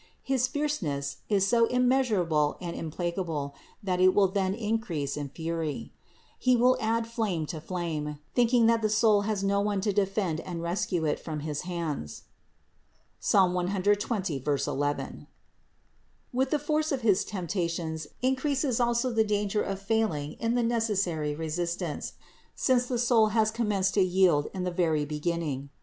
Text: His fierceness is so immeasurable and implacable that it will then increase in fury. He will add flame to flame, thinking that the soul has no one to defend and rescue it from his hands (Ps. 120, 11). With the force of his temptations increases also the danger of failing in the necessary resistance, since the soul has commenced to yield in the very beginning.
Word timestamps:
His 0.23 0.47
fierceness 0.47 1.17
is 1.29 1.47
so 1.47 1.67
immeasurable 1.67 2.57
and 2.59 2.75
implacable 2.75 3.53
that 3.83 4.01
it 4.01 4.15
will 4.15 4.29
then 4.29 4.55
increase 4.55 5.15
in 5.15 5.29
fury. 5.29 5.93
He 6.39 6.55
will 6.55 6.75
add 6.81 7.05
flame 7.05 7.45
to 7.45 7.61
flame, 7.61 8.17
thinking 8.33 8.65
that 8.65 8.81
the 8.81 8.89
soul 8.89 9.21
has 9.29 9.43
no 9.43 9.61
one 9.61 9.79
to 9.81 9.93
defend 9.93 10.39
and 10.39 10.63
rescue 10.63 11.05
it 11.05 11.19
from 11.19 11.41
his 11.41 11.61
hands 11.69 12.23
(Ps. 13.21 13.33
120, 13.35 14.43
11). 14.43 15.27
With 16.33 16.49
the 16.49 16.57
force 16.57 16.91
of 16.91 17.01
his 17.01 17.23
temptations 17.23 18.07
increases 18.23 18.79
also 18.79 19.11
the 19.11 19.23
danger 19.23 19.61
of 19.61 19.79
failing 19.79 20.33
in 20.39 20.55
the 20.55 20.63
necessary 20.63 21.35
resistance, 21.35 22.13
since 22.55 22.87
the 22.87 22.97
soul 22.97 23.27
has 23.37 23.51
commenced 23.51 23.93
to 23.93 24.01
yield 24.01 24.47
in 24.51 24.63
the 24.63 24.71
very 24.71 25.05
beginning. 25.05 25.69